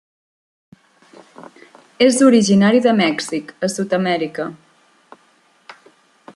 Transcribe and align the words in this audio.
És 2.07 2.17
originari 2.29 2.81
de 2.87 2.95
Mèxic 3.03 3.53
a 3.67 3.69
Sud-amèrica. 3.75 4.51